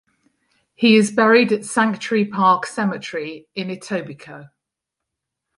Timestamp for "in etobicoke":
3.53-4.49